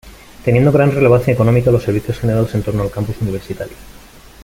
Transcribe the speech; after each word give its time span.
Teniendo 0.45 0.71
gran 0.71 0.89
relevancia 0.91 1.31
económica 1.31 1.69
los 1.69 1.83
servicios 1.83 2.17
generados 2.17 2.55
en 2.55 2.63
torno 2.63 2.81
al 2.81 2.89
campus 2.89 3.21
universitario. 3.21 3.75